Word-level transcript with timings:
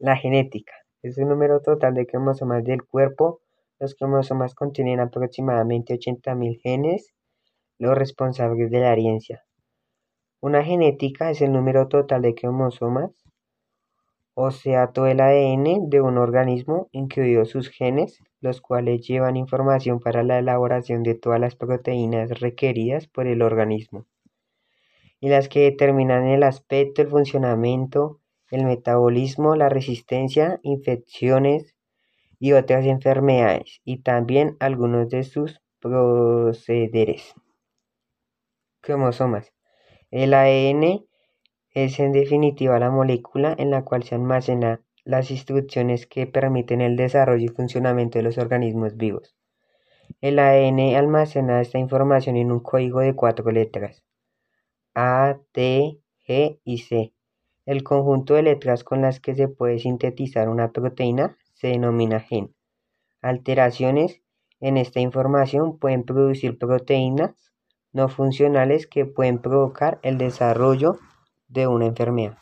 La 0.00 0.16
genética 0.16 0.72
es 1.02 1.18
el 1.18 1.28
número 1.28 1.60
total 1.60 1.92
de 1.92 2.06
cromosomas 2.06 2.64
del 2.64 2.82
cuerpo. 2.82 3.42
Los 3.78 3.94
cromosomas 3.94 4.54
contienen 4.54 4.98
aproximadamente 4.98 5.92
80.000 5.92 6.58
genes, 6.62 7.12
los 7.78 7.98
responsables 7.98 8.70
de 8.70 8.80
la 8.80 8.94
herencia. 8.94 9.44
Una 10.40 10.64
genética 10.64 11.30
es 11.30 11.42
el 11.42 11.52
número 11.52 11.88
total 11.88 12.22
de 12.22 12.34
cromosomas, 12.34 13.10
o 14.32 14.50
sea, 14.52 14.90
todo 14.92 15.06
el 15.06 15.20
ADN 15.20 15.90
de 15.90 16.00
un 16.00 16.16
organismo, 16.16 16.88
incluidos 16.92 17.50
sus 17.50 17.68
genes, 17.68 18.20
los 18.40 18.62
cuales 18.62 19.06
llevan 19.06 19.36
información 19.36 20.00
para 20.00 20.22
la 20.22 20.38
elaboración 20.38 21.02
de 21.02 21.14
todas 21.14 21.40
las 21.40 21.56
proteínas 21.56 22.40
requeridas 22.40 23.06
por 23.06 23.26
el 23.26 23.42
organismo, 23.42 24.06
y 25.20 25.28
las 25.28 25.50
que 25.50 25.60
determinan 25.60 26.26
el 26.26 26.42
aspecto, 26.42 27.02
el 27.02 27.08
funcionamiento, 27.08 28.20
el 28.50 28.64
metabolismo, 28.64 29.54
la 29.56 29.68
resistencia, 29.68 30.60
infecciones 30.62 31.76
y 32.38 32.52
otras 32.52 32.84
enfermedades, 32.86 33.80
y 33.84 33.98
también 33.98 34.56
algunos 34.60 35.08
de 35.08 35.24
sus 35.24 35.60
procederes. 35.80 37.34
Cromosomas. 38.80 39.52
El 40.10 40.34
ADN 40.34 41.04
es 41.72 42.00
en 42.00 42.12
definitiva 42.12 42.78
la 42.78 42.90
molécula 42.90 43.54
en 43.56 43.70
la 43.70 43.84
cual 43.84 44.02
se 44.02 44.14
almacenan 44.14 44.84
las 45.04 45.30
instrucciones 45.30 46.06
que 46.06 46.26
permiten 46.26 46.80
el 46.80 46.96
desarrollo 46.96 47.44
y 47.44 47.54
funcionamiento 47.54 48.18
de 48.18 48.24
los 48.24 48.38
organismos 48.38 48.96
vivos. 48.96 49.36
El 50.20 50.38
ADN 50.38 50.96
almacena 50.96 51.60
esta 51.60 51.78
información 51.78 52.36
en 52.36 52.50
un 52.50 52.60
código 52.60 53.00
de 53.00 53.14
cuatro 53.14 53.50
letras, 53.52 54.02
A, 54.94 55.38
T, 55.52 55.98
G 56.26 56.60
y 56.64 56.78
C. 56.78 57.12
El 57.70 57.84
conjunto 57.84 58.34
de 58.34 58.42
letras 58.42 58.82
con 58.82 59.00
las 59.00 59.20
que 59.20 59.36
se 59.36 59.46
puede 59.46 59.78
sintetizar 59.78 60.48
una 60.48 60.72
proteína 60.72 61.36
se 61.54 61.68
denomina 61.68 62.18
gen. 62.18 62.52
Alteraciones 63.22 64.22
en 64.58 64.76
esta 64.76 64.98
información 64.98 65.78
pueden 65.78 66.02
producir 66.02 66.58
proteínas 66.58 67.52
no 67.92 68.08
funcionales 68.08 68.88
que 68.88 69.06
pueden 69.06 69.38
provocar 69.38 70.00
el 70.02 70.18
desarrollo 70.18 70.98
de 71.46 71.68
una 71.68 71.86
enfermedad. 71.86 72.38